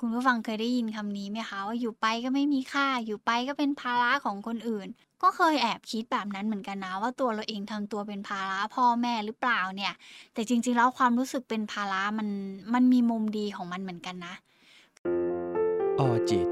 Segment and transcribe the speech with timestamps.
[0.00, 4.88] คุณผู้ฟังเคยได้ยินคำนี้ไหมคะว่าอยู่ไปก็ไม่มีค่า อยู่ไปก็เป็นภาระของคนอื่น
[5.22, 9.92] ก็เคยแอบคิดแบบนั้นเหมือนกันนะ ว่าตัวเราเองทำตัวเป็นภาระพ่อแม่หรือเปล่าเนี่ย
[10.34, 12.28] แต่จริง ๆ แล้วความรู้สึกเป็นภาระมัน
[12.74, 14.34] มันมีมุมดีของมันเหมือนกันนะ
[15.98, 16.48] ออจิต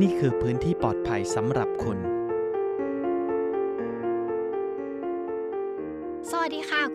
[0.00, 1.98] นี่คือพื้นที่ปลอดภัยสำหรับคุณ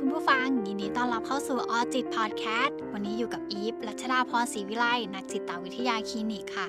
[0.01, 6.67] คุณผู้ฟัง ยินดีต้อนรับเข้าสู่ออจิตพอดแคสต์วันนี้อยู่กับอีฟรัชดาพรศรีวิไลนักจิตวิทยาคลินิกค่ะ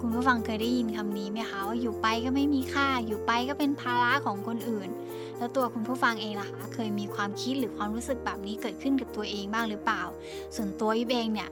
[0.00, 4.88] คุณผู้ฟังเคยได้ยินคำนี้ไหมคะว่าอยู่ไปก็ไม่มีค่า อยู่ไปก็เป็นภาระของคนอื่น
[5.38, 10.02] แล้วตัวคุณผู้ฟังเองล่ะคะเคยมีความคิดหรือความรู้สึกแบบนี้เกิดขึ้นกับตัวเองบ้างหรือเปล่า
[10.56, 11.48] ส่วนตัวอีฟเองเนี่ย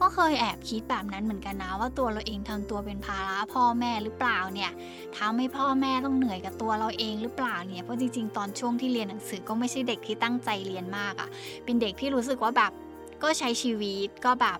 [0.00, 4.70] ก็เคยแอบคิดแบบนั้นเหมือนกันนะว่าตัวเราเองทำตัวเป็นภาระพ่อแม่หรือเปล่าเนี่ย
[5.18, 11.28] ทำให้พ่อแม่ต้องเหนื่อยกับตัวเราเองหรือเปล่าเนี่ยเพราะจริงๆ ตอนช่วงที่เรียนหนังสือก็ไม่ใช่เด็กที่ตั้งใจเรียนมากอะ่ะ
[11.64, 12.72] เป็นเด็กที่รู้สึกว่าแบบ
[13.22, 14.58] ก็ใช้ชีวิตก็แบบ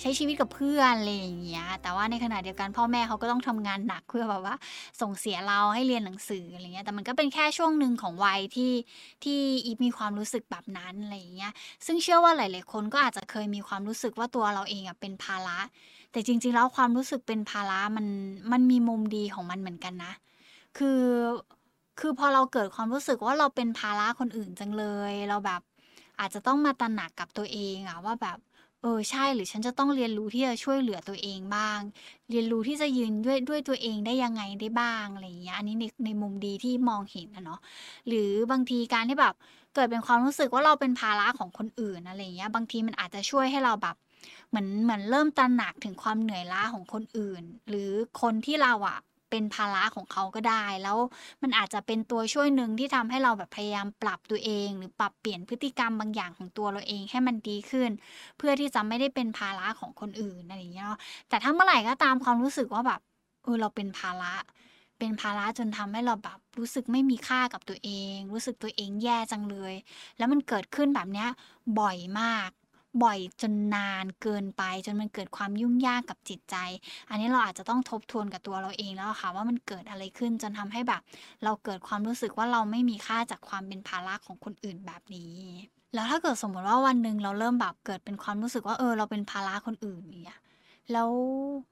[0.00, 4.56] ใช้ชีวิตกับเพื่อนอะไรอย่างเงี้ย แต่ว่าในขณะเดียวกันพ่อแม่เขาก็ต้องทำงานหนักเพื่อแบบว่า
[5.00, 8.72] ส่งเสียเราให้เรียนหนังสืออะไรเงี้ย แต่มันก็เป็นแค่ช่วงหนึ่งของวัยที่
[9.24, 11.52] ที่อีฟมีความรู้สึกแบบนั้นอะไรอย่างเงี้ย
[11.86, 15.58] ซึ่งเชื่อว่าหลายๆคนก็อาจจะเคยมีความรู้สึกว่าตัวเราเองอะเป็นภาระ
[16.12, 18.06] แต่จริง ๆ แล้วความรู้สึกเป็นภาระมัน
[18.52, 20.12] มันมีมุมดีของมันเหมือนกันนะ
[20.78, 21.00] คือ
[22.00, 25.60] คือพอเราเกิดความรู้สึกว่าเราเป็นภาระคนอื่นจังเลย เราแบบ
[26.20, 28.38] อาจจะต้องมาตระหนักกับตัวเองอะว่าแบบ
[28.84, 31.80] เออ ใช่ หรือฉันจะต้องเรียนรู้ที่จะช่วยเหลือตัวเองบ้าง
[32.30, 37.60] เรียนรู้ที่จะยืนด้วยด้วยตัวเองได้ยังไงได้บ้างอะไรอย่างเงี้ย อันนี้ในในมุมดีที่มองเห็นนะเนาะ
[38.08, 39.34] หรือบางทีการที่แบบ
[39.74, 43.96] เกิดเป็นความรู้สึกว่าเราเป็นภาระของคนอื่นอะไรอย่างเงี้ย บางทีมันอาจจะช่วยให้เราแบบ
[44.48, 48.98] เหมือนเหมือนเริ่มตระหนักถึงความเหนื่อยล้าของคนอื่น หรือคนที่เราอะ
[49.34, 50.98] เป็นภาระของเขาก็ได้ แล้ว
[51.42, 57.90] มันอาจจะเป็นตัวช่วยหนึ่งที่ทำให้เราแบบพยายามปรับตัวเอง หรือปรับเปลี่ยนพฤติกรรมบางอย่างของตัวเราเองให้มันดีขึ้น
[58.38, 63.00] เพื่อที่จะไม่ได้เป็นภาระของคนอื่นอะไรอย่างเงี้ยเนาะแต่ถ้าเมื่อไหร่ก็ตามความรู้สึกว่าแบบ
[63.42, 64.34] เออเราเป็นภาระ
[64.98, 69.74] เป็นภาระจนทำให้เราแบบรู้สึกไม่มีค่ากับตัวเอง รู้สึกตัวเองแย่จังเลย
[70.18, 71.28] แล้วมันเกิดขึ้นแบบเนี้ย
[71.78, 72.50] บ่อยมาก
[73.02, 76.56] บ่อยจนนานเกินไป จนมันเกิดความยุ่งยากกับจิตใจ
[77.10, 81.02] อันนี้เราอาจจะต้องทบทวนกับตัวเราเองแล้วค่ะ ว่ามันเกิดอะไรขึ้นจนทำให้แบบ
[81.44, 85.34] เราเกิดความรู้สึกว่าเราไม่มีค่าจากความเป็นภาระของคนอื่นแบบนี้
[85.94, 90.40] แล้วถ้าเกิดสมมติว่าวันหนึ่งเราเริ่มแบบเกิดเป็นความรู้สึกว่าเออเราเป็นภาระคนอื่นเงี้ย
[90.92, 91.10] แล้ว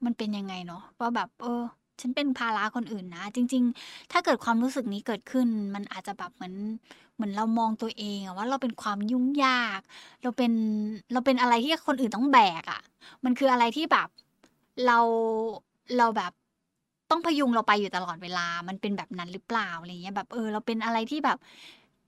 [0.05, 1.63] มันเป็นยังไงเนาะว่าแบบเออ
[2.01, 6.55] ฉันเป็นภาระคนอื่นนะ จริง ๆ ถ้าเกิดความรู้สึกนี้เกิดขึ้น มันอาจจะแบบเหมือน
[7.15, 9.79] เหมือนเรามองตัวเองอะว่าเราเป็นความยุ่งยาก
[10.23, 10.51] เราเป็น
[11.13, 12.81] เราเป็นอะไรที่คนอื่นต้องแบกอะ
[13.23, 14.07] มันคืออะไรที่แบบ
[14.85, 14.99] เรา
[15.97, 16.31] เราแบบ
[17.09, 21.37] ต้องพยุงเราไปอยู่ตลอดเวลา มันเป็นแบบนั้นหรือเปล่าอะไรเงี้ยแบบเออ เราเป็นอะไรที่แบบ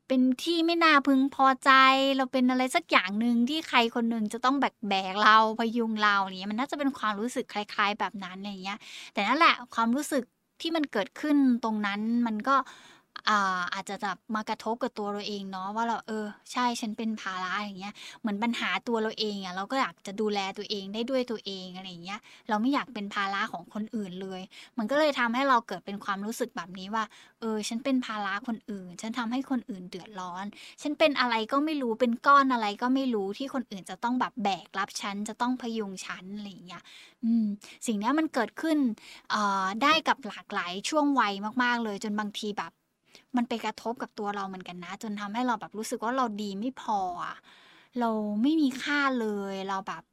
[0.08, 1.72] เป็นที่ไม่น่าพึงพอใจ
[2.18, 8.80] เราเป็นอะไรสักอย่างหนึ่งที่ใครคนหนึ่งจะต้องแบกแบกเราพยุงเราอะไรเงี้ยมันน่าจะเป็นความรู้สึกคล้าย ๆ แบบนั้นอะไรเงี้ย
[9.14, 10.24] แต่นั่นแหละความรู้สึก
[10.62, 12.56] ที่มันเกิดขึ้นตรงนั้นมันก็
[13.30, 24.42] อ่าอาจจะแบบมากระทบกับตัวเราเองเนาะว่าเราเออ ใช่ฉันเป็นภาระอย่างเงี้ยเหมือนปัญหาตัวเราเองอะเราก็อยากจะดูแลตัวเองได้ด้วยตัวเองอะไรอย่างเงี้ยเราไม่อยากเป็นภาระของคนอื่นเลย
[24.78, 27.04] มันก็เลยทำให้เราเกิดเป็นความรู้สึกแบบนี้ว่า
[27.40, 30.46] เออ ฉันเป็นภาระคนอื่น ฉันทำให้คนอื่นเดือดร้อน
[30.82, 36.84] ฉันเป็นอะไรก็ไม่รู้เป็นก้อนอะไรก็ไม่รู้ที่คนอื่นจะต้องแบบแบกรับฉันจะต้องพยุงฉันอะไรอย่างเงี้ย
[37.24, 37.46] อืม
[37.88, 38.78] สิ่งนี้มันเกิดขึ้น
[39.34, 41.34] อ่อได้กับหลากหลายช่วงวัย
[41.64, 42.72] มาก ๆ เลยจนบางทีแบบ
[43.38, 47.00] มันไปกระทบกับตัวเราเหมือนกันนะ จนทำให้เราแบบรู้สึกว่าเราดีไม่พอ
[48.00, 48.10] เรา
[48.42, 50.04] ไม่มีค่าเลย เราแบบ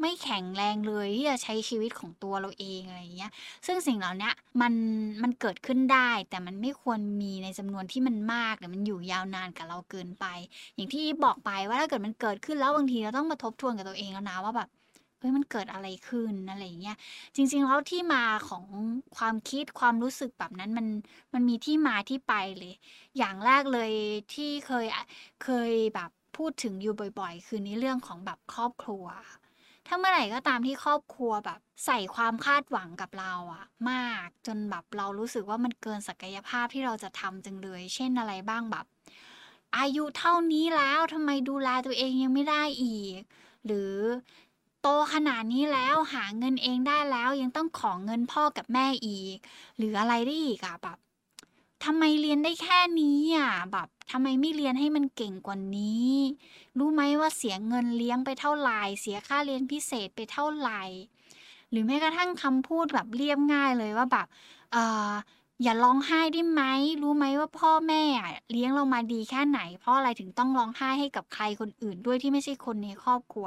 [0.00, 3.32] ไม่แข็งแรงเลยที่จะใช้ชีวิตของตัวเราเองอะไรอย่างเงี้ย
[3.66, 4.30] ซึ่งสิ่งเหล่านี้
[4.60, 4.74] มัน
[5.22, 10.24] มันเกิดขึ้นได้ แต่มันไม่ควรมีในจำนวนที่มันมากหรือมันอยู่ยาวนานกับเราเกินไป
[10.74, 14.68] อย่างที่บอกไปว่าถ้าเกิดมันเกิดขึ้นแล้วบางทีเราต้องมาทบทวนกับตัวเองแล้วนะว่าแบบ
[15.18, 16.96] เฮ้ยมันเกิดอะไรขึ้นอะไรอย่างเงี้ย
[17.34, 18.64] จริง ๆ แล้วที่มาของ
[19.16, 20.86] ความคิดความรู้สึกแบบนั้นมัน
[21.34, 22.74] มันมีที่มาที่ไปเลย
[23.18, 23.90] อย่างแรกเลย
[24.34, 24.86] ที่เคย
[25.44, 29.06] เคยแบบพูดถึงอยู่บ่อย ๆ คือในเรื่องของแบบครอบครัว
[29.86, 38.86] ถ้าเมื่อไหร่ก็ตามที่ครอบครัวแบบใส่ความคาดหวังกับเราอะมากจนแบบเรารู้สึกว่ามันเกินศักยภาพที่เราจะทำจังเลย เช่นอะไรบ้างแบบ
[39.78, 43.20] อายุเท่านี้แล้วทำไมดูแลตัวเองยังไม่ได้อีก
[43.66, 43.94] หรือ
[44.82, 49.36] โตขนาดนี้แล้วหาเงินเองได้แล้วยังต้องขอเงินพ่อกับแม่อีก
[49.76, 50.98] หรืออะไรได้อีกอะแบบ
[51.84, 56.12] ทำไมเรียนได้แค่นี้อะแบบทำไมไม่เรียนให้มันเก่งกว่านี้
[56.78, 60.82] รู้ไหมว่าเสียเงินเลี้ยงไปเท่าไหร่เสียค่าเรียนพิเศษไปเท่าไหร่
[61.70, 64.26] หรือแม้กระทั่งคำพูดแบบเรียบง่ายเลยว่าแบบ
[64.72, 64.76] เอ
[65.08, 65.12] อ
[65.62, 66.62] อย่าร้องไห้ได้ไหม
[67.02, 68.02] รู้ไหมว่าพ่อแม่
[68.50, 73.46] เลี้ยงเรามาดีแค่ไหน เพราะอะไรถึงต้องร้องไห้ให้กับใครคนอื่นด้วยที่ไม่ใช่คนในครอบครัว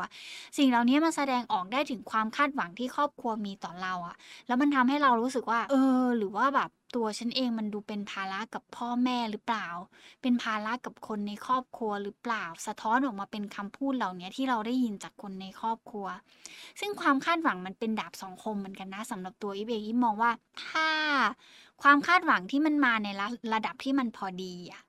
[0.58, 4.16] สิ่งเหล่านี้มันแสดงออกได้ถึงความคาดหวังที่ครอบครัวมีต่อเราอะ
[4.48, 9.68] แล้วมันทำให้เรารู้สึกว่า เออ หรือว่าแบบตัวฉันเองมันดูเป็นภาระกับพ่อแม่หรือเปล่า
[10.22, 16.08] เป็นภาระกับคนในครอบครัวหรือเปล่า สะท้อนออกมาเป็นคำพูดเหล่านี้ที่เราได้ยินจากคนในครอบครัว
[16.80, 20.32] ซึ่งความคาดหวังมันเป็นดาบสองคมเหมือนกันนะสำหรับตัวอีฟเองอีฟมองว่า
[20.66, 20.88] ถ้า
[21.82, 24.84] ความคาดหวังที่มันมาในระระดับที่มันพอดีอะ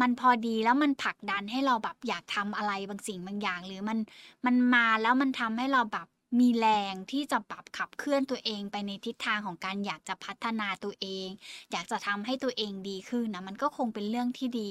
[0.00, 3.98] มันพอดีแล้วมันผลักดันให้เราแบบอยากทำอะไรบางสิ่งบางอย่าง หรือมัน
[4.46, 6.06] มันมาแล้วมันทำให้เราแบบ
[6.40, 11.28] มีแรงที่จะปรับขับเคลื่อนตัวเองไปในทิศทางของการอยากจะพัฒนาตัวเอง
[11.72, 14.70] อยากจะทำให้ตัวเองดีขึ้นนะมันก็คงเป็นเรื่องที่ดี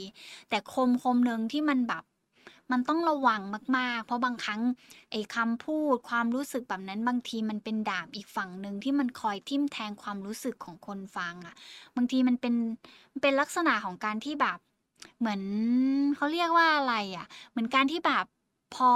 [0.50, 2.04] แต่คมคมหนึ่งที่มันแบบ
[2.72, 3.42] มันต้องระวัง
[3.78, 4.62] มาก ๆ เพราะบางครั้ง
[5.12, 11.56] ไอ้คำพูดความรู้สึกแบบนั้นบางทีมันเป็นดาบอีกฝั่งหนึ่งที่มันคอยทิ่มแทงความรู้สึกของคนฟังอะ
[11.96, 12.56] บางทีมันเป็น
[13.22, 14.58] เป็นลักษณะของการที่แบบ
[15.20, 15.42] เหมือน
[16.16, 18.26] เขาเรียกว่าอะไรอะเหมือนการที่แบบ
[18.76, 18.92] พอ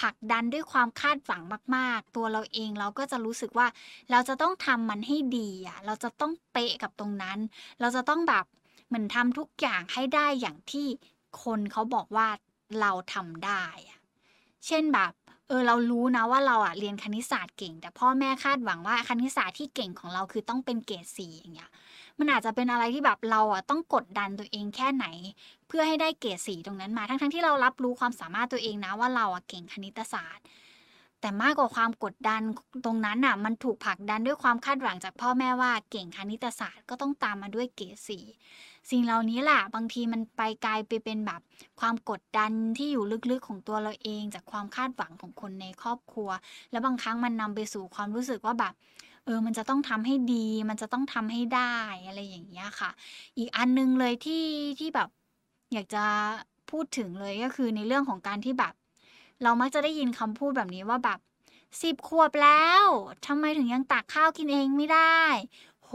[0.00, 1.42] ผลักดันด้วยความคาดหวัง
[1.76, 3.66] มาก ๆ ตัวเราเองเราก็จะรู้สึกว่า
[4.10, 7.38] เราจะต้องทำมันให้ดีอะเราจะต้องเป๊ะกับตรงนั้น
[7.80, 8.44] เราจะต้องแบบ
[8.88, 10.86] เหมือนทำทุกอย่างให้ได้อย่างที่
[11.42, 12.28] คนเขาบอกว่า
[12.80, 14.00] เราทำได้อะ
[14.66, 15.12] เช่นแบบ
[15.48, 21.70] เออเรารู้นะว่าเราอะเรียนคณิตศาสตร์เก่ง แต่พ่อแม่คาดหวังว่าคณิตศาสตร์ที่เก่งของเราคือต้องเป็นเกรดสี่อย่างเงี้ย
[22.18, 25.06] มันอาจจะเป็นอะไรที่แบบเราอะต้องกดดันตัวเองแค่ไหน
[25.68, 30.44] เพื่อให้ได้เกรดสี่ตรงนั้นมาทั้งๆที่เรารับรู้ความสามารถตัวเองนะว่าเราอะเก่งคณิตศาสตร์
[31.22, 32.42] แต่มากกว่าความกดดัน
[32.84, 38.18] ตรงนั้นน่ะ มันถูกผลักดันด้วยความคาดหวังจากพ่อแม่ว่าเก่งคณิตศาสตร์ก็ต้องตามมาด้วยเกรดสี
[38.90, 41.40] สิ่งเหล่านี้แหละบางทีมันไปกลายไปเป็นแบบ
[41.80, 46.30] ความกดดันที่อยู่ลึกๆของตัวเราเอง จากความคาดหวังของคนในครอบครัว
[46.70, 48.74] แล้วบางครั้งมันนำไปสู่ความรู้สึกว่าแบบ
[49.24, 51.74] เออ มันจะต้องทำให้ดี มันจะต้องทำให้ได้
[52.06, 52.90] อะไรอย่างเงี้ยค่ะ
[53.38, 54.44] อีกอันหนึงเลยที่
[54.78, 55.08] ที่แบบ
[55.72, 56.04] อยากจะ
[56.70, 58.74] พูดถึงเลยก็คือในเรื่องของการที่แบบ
[59.42, 61.18] เรามักจะได้ยินคำพูดแบบนี้ว่าแบบ
[61.82, 62.84] สิบขวบแล้ว
[63.26, 65.18] ทำไมถึงยังตักข้าวกินเองไม่ได้
[65.84, 65.90] โห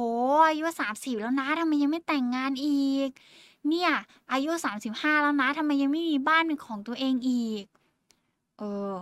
[0.48, 3.10] อายุสามสิบแล้วนะทำไมยังไม่แต่งงานอีก
[3.68, 3.92] เนี่ย
[4.32, 7.64] อายุสามสิบห้าแล้วนะทำไมยังไม่มีบ้านเป็นของตัวเองอีก
[8.58, 8.94] เออ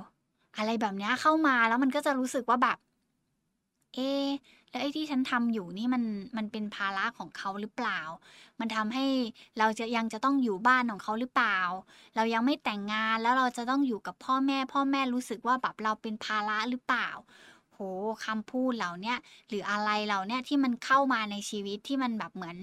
[0.58, 2.78] อะไรแบบนี้เข้ามาแล้วมันก็จะรู้สึกว่าแบบ
[3.94, 4.00] เอ
[4.76, 6.04] แล้วไอ้ที่ฉันทำอยู่นี่มัน
[6.38, 8.00] มันเป็นภาระของเขาหรือเปล่า
[8.60, 9.06] มันทำให้
[9.60, 11.60] เราจะยังจะต้องอยู่บ้านของเขาหรือเปล่า
[12.16, 17.10] เรายังไม่แต่งงานแล้วเราจะต้องอยู่กับพ่อแม่ พ่อแม่รู้สึกว่าแบบเราเป็นภาระหรือเปล่า
[17.76, 17.82] โห
[18.26, 19.18] คำพูดเหล่าเนี้ย
[19.50, 22.58] หรืออะไรเหล่าเนี้ยที่มันเข้ามาในชีวิตที่มันแบบเหมือน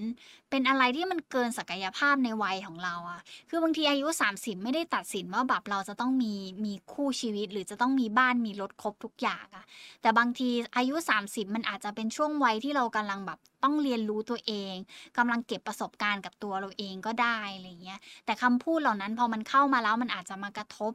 [0.49, 6.33] เป็นอะไรที่มันเกินศักยภาพในวัยของเราอะคือบางทีอายุ 30 ไม่ได้ตัดสินว่าแบบเราจะต้องมี
[6.65, 9.65] มีคู่ชีวิต หรือจะต้องมีบ้านมีรถครบทุกอย่างอะ
[10.01, 10.95] แต่บางทีอายุ
[11.25, 14.75] 30 มันอาจจะเป็นช่วงวัยที่เรากำลังแบบต้องเรียนรู้ตัวเอง
[15.17, 20.93] กำลังเก็บประสบการณ์กับตัวเราเองก็ได้อะไรเงี้ยแต่คำพูดเหล่านั้นพอมันเข้ามาแล้วมันอาจจะมากระทบ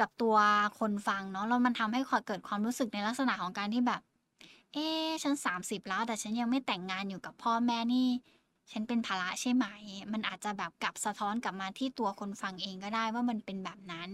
[0.00, 0.36] กับตัว
[0.78, 4.00] คนฟังเนาะแล้วมันทำให้เกิดความรู้สึกในลักษณะของการที่แบบ
[4.72, 4.86] เอ๊
[5.22, 8.08] ฉัน 30 แล้ว แต่ฉันยังไม่แต่งงานอยู่กับพ่อแม่นี่
[8.72, 9.66] ฉันเป็นภาระใช่ไหม
[10.12, 14.08] มันอาจจะแบบกลับสะท้อนกลับมาที่ตัวคนฟังเองก็ได้ว่ามันเป็นแบบนั้น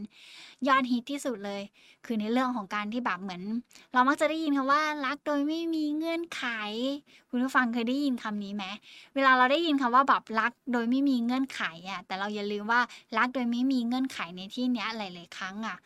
[0.69, 1.63] ยอดฮิตที่สุดเลย
[2.05, 3.43] คือในเรื่องของการที่แบบเหมือน
[3.93, 6.45] เรามักจะได้ยินคำว่ารักโดยไม่มีเงื่อนไข
[7.31, 8.65] คุณผู้ฟังเคยได้ยินคำนี้ไหม
[9.15, 12.81] เวลาเราได้ยินคำว่าแบบรักโดยไม่มีเงื่อนไขอะแต่เราอย่าลืมว่า
[13.19, 15.77] รักโดยไม่มีเงื่อนไขในที่เนี้ยหลาย ๆ ครั้งอะ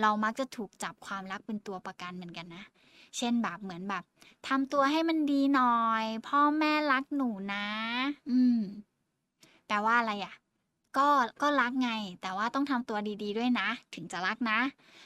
[0.00, 2.64] เรามักจะถูกจับความรักเป็นตัวประกันเหมือนกันนะ
[3.16, 4.02] เช่นแบบเหมือนแบบ
[4.48, 7.66] ทำตัวให้มันดีหน่อย พ่อแม่รักหนูนะ
[8.30, 8.60] อืม
[9.66, 10.34] แปลว่าอะไรอะ
[10.96, 11.08] ก็
[11.42, 11.90] ก็รักไง
[12.22, 14.58] แต่ว่าต้องทำตัวดี ๆ ด้วยนะ ถึงจะรักนะ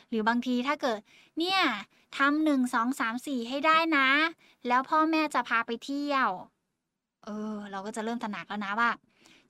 [0.09, 0.99] หรือบางทีถ้าเกิด
[1.39, 1.61] เนี่ย
[2.19, 4.09] ทำหนึ่งสองสามสี่ให้ได้นะ
[4.69, 6.29] แล้วพ่อแม่จะพาไปเที่ยว
[7.25, 8.91] เออ เราก็จะเริ่มตระหนักแล้วนะว่า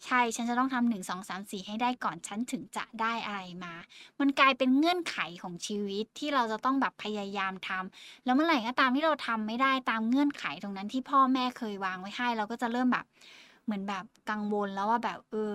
[0.04, 3.74] ใช่ฉันจะต้องทำหนึ่งสองสามสี่ให้ได้ก่อนฉันถึงจะได้อะไรมา
[4.20, 13.04] มันกลายเป็นเงื่อนไขของชีวิตที่เราจะต้องแบบพยายามทำแล้วเมื่อไหร่ก็ตามที่เราทำไม่ได้ตามเงื่อนไขตรงนั้นที่พ่อแม่เคยวางไว้ให้ เราก็จะเริ่มแบบ
[13.64, 15.54] เหมือนแบบกังวลแล้วว่าแบบเออ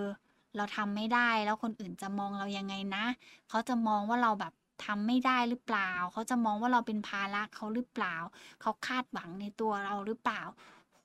[0.56, 3.04] เราทำไม่ได้แล้วคนอื่นจะมองเรายังไงนะ
[3.48, 4.52] เขาจะมองว่าเราแบบ
[4.84, 8.16] ทำไม่ได้หรือเปล่า เขาจะมองว่าเราเป็นภาระเขาหรือเปล่า
[8.60, 10.42] เขาคาดหวังในตัวเราหรือเปล่า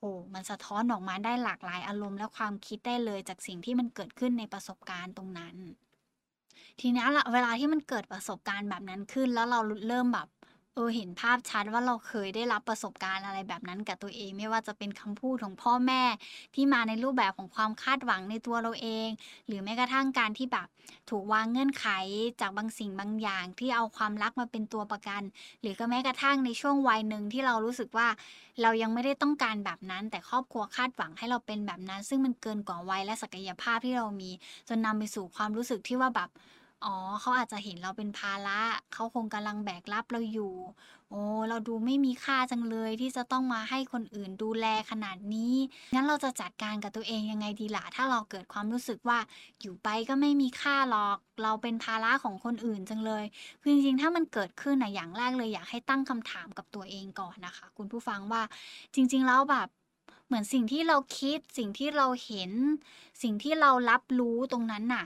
[0.00, 5.56] โอ้มันสะท้อนออกมาได้หลากหลายอารมณ์และความคิดได้เลยจากสิ่งที่มันเกิดขึ้นในประสบการณ์ตรงนั้น
[6.80, 10.28] ทีนี้ยละเวลาที่มันเกิดประสบการณ์แบบนั้นขึ้น แล้วเราเริ่มแบบ
[10.78, 16.02] เออเห็นภาพชัดว่าเราเคยได้รับประสบการณ์อะไรแบบนั้นกับตัวเอง ไม่ว่าจะเป็นคำพูดของพ่อแม่
[16.54, 19.08] ที่มาในรูปแบบของความคาดหวังในตัวเราเอง
[19.46, 20.66] หรือแม้กระทั่งการที่แบบ
[21.10, 21.86] ถูกวางเงื่อนไข
[22.40, 25.22] จากบางสิ่งบางอย่าง ที่เอาความรักมาเป็นตัวประกัน
[25.60, 28.08] หรือก็แม้กระทั่งในช่วงวัยหนึ่งที่เรารู้สึกว่า
[28.62, 34.30] เรายังไม่ได้ต้องการแบบนั้น แต่ครอบครัวคาดหวังให้เราเป็นแบบนั้น ซึ่งมันเกินกว่าวัยและศักยภาพที่เรามี
[34.68, 36.30] จนนำไปสู่ความรู้สึกที่ว่าแบบ
[36.84, 38.60] อ๋อ เขาอาจจะเห็นเราเป็นภาระ
[38.94, 40.54] เขาคงกำลังแบกรับเราอยู่
[41.10, 45.54] โอ้ เราดูไม่มีค่าจังเลยที่จะต้องมาให้คนอื่นดูแลขนาดนี้
[45.94, 49.18] งั้นเราจะจัดการกับตัวเองยังไงดีล่ะ ถ้าเราเกิดความรู้สึกว่า
[49.60, 53.24] อยู่ไปก็ไม่มีค่าหรอก เราเป็นภาระของคนอื่นจังเลย
[53.60, 58.42] คือจริงๆ ถ้ามันเกิดขึ้นนะอย่างแรกเลยอยากให้ตั้งคำถามกับตัวเองก่อนนะคะ คุณผู้ฟังว่า
[58.94, 59.68] จริง ๆ แล้วแบบ
[60.26, 62.52] เหมือนสิ่งที่เราคิด สิ่งที่เราเห็น
[63.22, 65.04] สิ่งที่เรารับรู้ตรงนั้นน่ะ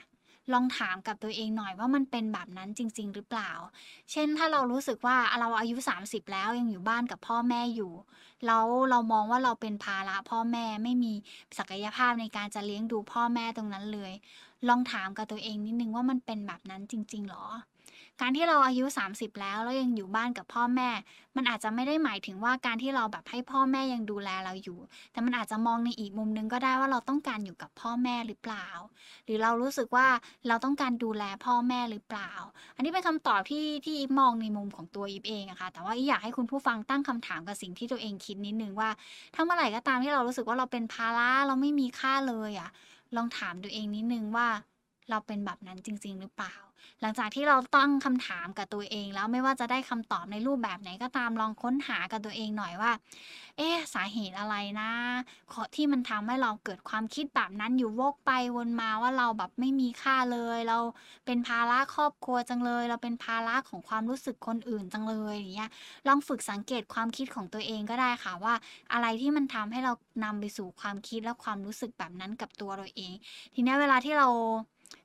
[0.52, 3.52] ลองถามกับตัวเองหน่อยว่ามันเป็นแบบนั้นจริง ๆ หรือเปล่า
[4.11, 7.92] เช่นถ้าเรารู้สึกว่าเราอายุ 30 แล้วยังอยู่บ้านกับพ่อแม่อยู่
[8.46, 11.12] แล้วเรามองว่าเราเป็นภาระพ่อแม่ไม่มี
[11.58, 14.12] ศักยภาพในการจะเลี้ยงดูพ่อแม่ตรงนั้นเลย
[14.68, 17.46] ลองถามกับตัวเองนิดนึงว่ามันเป็นแบบนั้นจริง ๆ หรอ
[18.23, 20.91] การที่เราอายุ 30 แล้วแล้วยังอยู่บ้านกับพ่อแม่
[21.37, 24.79] มันอาจจะไม่ได้หมายถึงว่าการที่เราแบบให้พ่อแม่ยังดูแลเราอยู่
[25.12, 28.69] แต่มันอาจจะมองในอีกมุมนึงก็ได้ว่าเราต้องการอยู่กับพ่อแม่หรือเปล่า
[29.25, 30.07] หรือเรารู้สึกว่า
[30.49, 32.33] เราต้องการดูแลพ่อแม่หรือเปล่า
[32.76, 38.91] อันนี้เป็นคำตอบที่ที่อีฟมองในมุมของตัวอีฟเองอะค่ะแต่ว่าอีอยากให้คุณผู้ฟังตั้งคำถามกับสิ่งที่ตัวเองคิดนิดนึงว่า
[39.35, 42.71] ถ้าเมื่อไหร่ก็ตามที่เรารู้สึกว่าเราเป็นภาระเราไม่มีค่าเลยอะ
[43.17, 44.49] ลองถามตัวเองนิดนึงว่า
[45.11, 46.54] เราเป็นแบบนั้นจริง ๆ หรือเปล่า
[47.00, 52.92] หลังจากที่เราตั้งคำถามกับตัวเอง แล้วไม่ว่าจะได้คำตอบในรูปแบบไหนก็ตามลองค้นหากับตัวเองหน่อยว่า
[53.56, 54.90] เอ๊ะสาเหตุอะไรนะ
[55.52, 60.78] ขอที่มันทำให้เราเกิดความคิดแบบนั้นอยู่วกไปวนมาว่าเราแบบไม่มีค่าเลย เรา
[61.26, 65.71] เป็นภาระครอบครัวจังเลย เราเป็นภาระของความรู้สึกคนอื่นจังเลยอย่างเงี้ย
[66.06, 68.54] ลองฝึกสังเกตความคิดของตัวเองก็ได้ค่ะว่า
[68.92, 69.92] อะไรที่มันทำให้เรา
[70.25, 73.12] นำไปสู่ความคิดและความรู้สึกแบบนั้นกับตัวเราเอง
[73.54, 74.28] ทีนี้เวลาที่เรา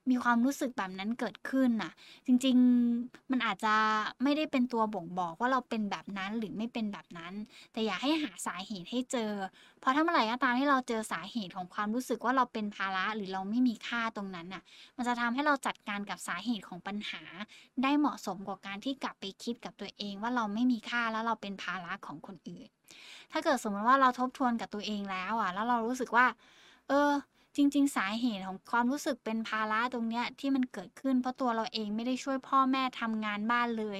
[0.10, 1.91] มีความรู้สึกแบบนั้นเกิดขึ้นน่ะ
[2.27, 3.75] จริงๆมันอาจจะ
[4.24, 7.34] ไม่ได้เป็นตัวบ่งบอกว่าเราเป็นแบบนั้นหรือไม่เป็นแบบนั้น
[7.74, 9.32] แต่อยากให้หาสาเหตุให้เจอ
[9.79, 14.63] เพราะถ้าเมื่อไหร่ก็ตามที่เราเจอสาเหตุของความรู้สึกว่าเราเป็นภาระหรือเราไม่มีค่าตรงนั้นน่ะ
[14.98, 17.22] มันจะทำให้เราจัดการกับสาเหตุของปัญหา
[17.84, 22.67] ได้เหมาะสมกว่าการที่กลับไปคิดกับตัวเองว่าเราไม่มีค่าแล้วเราเป็นภาระของคนอื่น
[23.32, 26.25] ถ้าเกิดสมมติว่าเราทบทวนกับตัวเองแล้วอะ แล้วเรารู้สึกว่า
[26.88, 27.10] เออ
[27.58, 34.00] จริง ๆ สาเหตุของความรู้สึกเป็นภาระตรงเนี้ยที่มันเกิดขึ้น เพราะตัวเราเองไม่ได้ช่วยพ่อแม่ทำงานบ้านเลย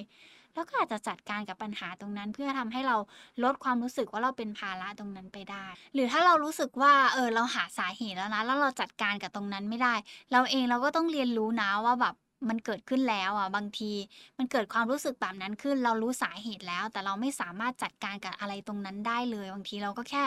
[0.54, 2.98] แล้วก็อาจจะจัดการกับปัญหาตรงนั้น เพื่อทำให้เรา
[3.44, 9.96] ลดความรู้สึกว่าเราเป็นภาระตรงนั้นไปได้ หรือถ้าเรารู้สึกว่าเออเราหาสาเหตุแล้วนะแล้วเราจัดการกับตรงนั้นไม่ได้
[10.32, 12.16] เราเองเราก็ต้องเรียนรู้นะว่าแบบ
[12.50, 13.92] มันเกิดขึ้นแล้วอะบางที
[14.38, 20.24] มันเกิดความรู้สึกแบบนั้นขึ้น เรารู้สาเหตุแล้ว แต่เราไม่สามารถจัดการกับอะไรตรงนั้นได้เลย บางทีเราก็แค่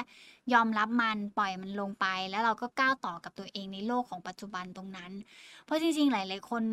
[0.55, 5.13] ยอมรับมันปล่อยมันลงไป แล้วเราก็ก้าวต่อกับตัวเองในโลกของปัจจุบันตรงนั้น
[5.65, 6.65] เพราะจริงๆ หลาย ๆ คน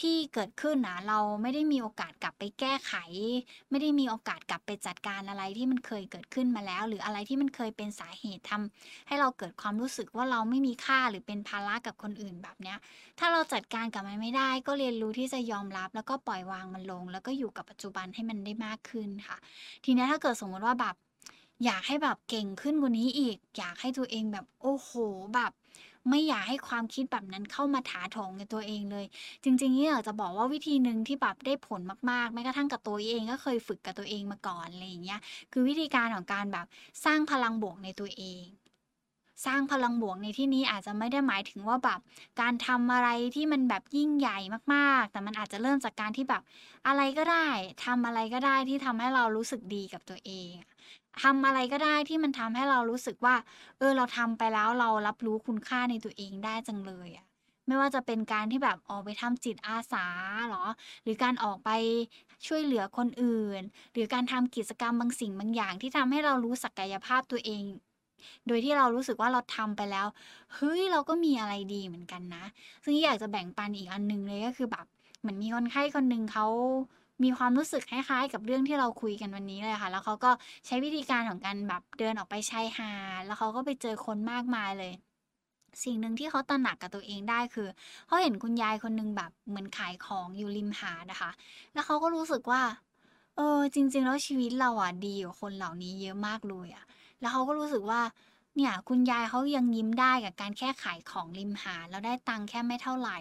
[0.00, 2.94] ที่เกิดขึ้นนะเราไม่ได้มีโอกาสกลับไปแก้ไข
[3.70, 12.78] ไม่ได้มีโอกาสกลับไปจัดการอะไรที่มันเคยเกิดขึ้นมาแล้ว หรืออะไรที่มันเคยเป็นสาเหตุทำให้เราเกิดความรู้สึกว่าเราไม่มีค่าหรือเป็นภาระกับคนอื่นแบบเนี้ย
[13.18, 19.36] ถ้าเราจัดการกับมันไม่ได้ ก็เรียนรู้ที่จะยอมรับ แล้วก็ปล่อยวางมันลง แล้วก็อยู่กับปัจจุบันให้มันได้มากขึ้นค่ะ
[19.84, 20.94] ทีนี้ถ้าเกิดสมมติว่าแบบ
[21.64, 24.90] อยากให้แบบเก่งขึ้นกว่านี้อีก อยากให้ตัวเองแบบโอ้โฮ
[25.34, 25.52] แบบ
[26.10, 29.06] ไม่อยากให้ความคิดแบบนั้นเข้ามาถาโถมในตัวเองเลย
[29.44, 31.80] จริงๆเนี่ยอยากจะบอกว่าวิธีหนึ่งที่แบบได้ผล
[32.10, 35.20] มากๆแม้กระทั่งกับตัวเองก็เคยฝึกกับตัวเองมาก่อนอะไรอย่างเงี้ย
[35.52, 36.66] คือวิธีการของการแบบ
[37.04, 38.44] สร้างพลังบวกในตัวเอง
[39.46, 42.00] สร้างพลังบวกในที่นี้อาจจะไม่ได้หมายถึงว่าแบบ
[42.40, 44.38] การทำอะไรที่มันแบบยิ่งใหญ่
[44.74, 46.42] มากๆ แต่มันอาจจะเริ่มจากการที่แบบ
[46.86, 47.48] อะไรก็ได้
[47.84, 50.50] ทำอะไรก็ได้ที่ทำให้เรารู้สึกดีกับตัวเอง
[51.22, 53.34] ทำอะไรก็ได้ที่มันทำให้เรารู้สึกว่า
[53.78, 57.26] เออเราทำไปแล้วเรารับรู้คุณค่าในตัวเองได้จังเลยอะ
[57.66, 60.06] ไม่ว่าจะเป็นการที่แบบออกไปทำจิตอาสา
[60.50, 60.64] หรอ
[61.02, 61.70] หรือการออกไป
[62.46, 67.64] ช่วยเหลือคนอื่น หรือการทำกิจกรรมบางสิ่งบางอย่างที่ทำให้เรารู้ศักยภาพตัวเอง
[68.46, 70.06] โดยที่เรารู้สึกว่าเราทำไปแล้ว
[70.54, 72.44] เฮ้ยเราก็มีอะไรดีเหมือนกันนะ
[72.84, 74.86] ซึ่งอยากจะแบ่งปันอีกอันหนึ่งเลยก็คือแบบ
[75.20, 76.46] เหมือนมีคนไข้คนหนึ่งเขา
[77.22, 80.30] มีความรู้สึกคล้ายๆ กับเรื่องที่เราคุยกันวันนี้เลยค่ะ แล้วเขาก็
[80.66, 84.92] ใช้วิธีการของการแบบเดินออกไปชายหาดแล้วเขาก็ไปเจอคนมากมายเลย
[85.84, 87.68] สิ่งหนึ่งที่เขาตระหนักกับตัวเองได้คือ
[88.06, 91.30] เขาเห็นคุณยายคนหนึ่งแบบเหมือนขายของอยู่ริมหาดอะค่ะ
[91.72, 92.62] แล้วเขาก็รู้สึกว่า
[93.36, 96.84] เออจริง ๆ แล้วชีวิตเราอะดีกว่าคนเหล่านี้เยอะมากเลยอะ
[97.20, 98.00] แล้วเขาก็รู้สึกว่า
[98.56, 103.18] เนี่ยคุณยายเขายังยิ้มได้กับการแค่ขายของริมหาดแล้วได้ตังค์แค่ไม่เท่าไหร่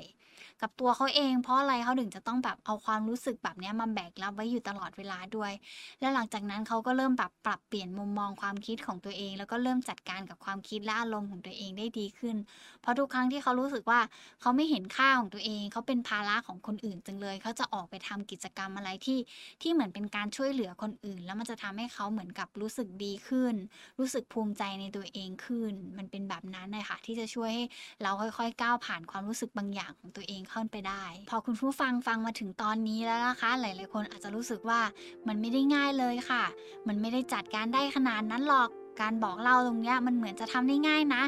[0.62, 5.52] กับตัวเขาเอง เพราะอะไรเขาถึงจะต้องแบบเอาความรู้สึกแบบนี้มาแบกรับไว้อยู่ตลอดเวลาด้วย
[6.00, 12.36] และหลังจากนั้นเขาก็เริ่มแบบปรับเปลี่ยนมุมมองความคิดของตัวเอง แล้วก็เริ่มจัดการกับความคิดและอารมณ์ของตัวเองได้ดีขึ้น
[12.82, 14.00] เพราะทุกครั้งที่เขารู้สึกว่า
[14.42, 19.20] เขาไม่เห็นค่าของตัวเองเขาเป็นภาระของคนอื่นจังเลยเขาจะออกไปทำกิจกรรมอะไรที่
[19.62, 23.56] ที่เหมือนเป็นการช่วยเหลือคนอื่น แล้วมันจะทำให้เขาเหมือนกับรู้สึกดีขึ้น
[24.00, 27.66] รู้สึกภูมิใจในตัวเองขึ้น มันเป็นแบบนั้นเลยค่ะที่จะช่วยให้
[28.04, 34.80] เราค่อยๆก้าวผ่านความรู้สึกบางอย่างของตัวเองเข้าไปได้ พอคุณผู้ฟังฟังมาถึงตอนนี้แล้วนะคะ หลายๆคนอาจจะรู้สึกว่า
[35.28, 36.44] มันไม่ได้ง่ายเลยค่ะ
[36.88, 38.70] มันไม่ได้จัดการได้ขนาดนั้นหรอก
[39.02, 41.24] การบอกเล่าตรงเนี้ยมันเหมือนจะทำได้ง่ายนะ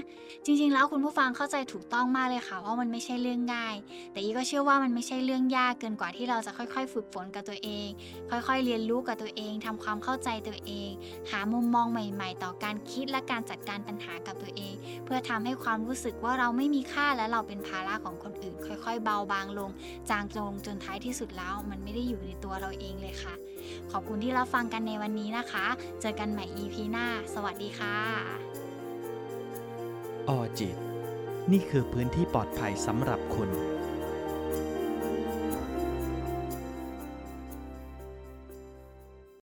[0.45, 3.75] จริงๆ แล้วคุณผู้ฟังเข้าใจถูกต้องมากเลยค่ะว่ามันไม่ใช่เรื่องง่าย
[4.11, 7.87] แต่อีก็เชื่อว่ามันไม่ใช่เรื่องยากเกินกว่าที่เราจะค่อยๆ ฝึกฝนกับตัวเอง
[8.29, 10.89] ค่อยๆ เรียนรู้กับตัวเองทำความเข้าใจตัวเอง
[11.31, 14.73] หามุมมองใหม่ ๆ ต่อการคิดและการจัดการปัญหากับตัวเอง
[15.05, 19.71] เพื่อทำให้ความรู้สึกว่าเราไม่มีค่าและเราเป็นภาระของคนอื่น ค่อย ๆ เบาบางลง
[20.09, 23.35] จางลงจนท้ายที่สุดแล้ว มันไม่ได้อยู่ในตัวเราเองเลยค่ะ
[23.91, 25.65] ขอบคุณที่รับฟังกันในวันนี้นะคะ
[26.01, 27.95] เจอกันใหม่ EP หน้า สวัสดีค่ะ
[30.29, 30.75] ออจิต
[31.51, 33.49] นี่คือพื้นที่ปลอดภัยสำหรับคุณ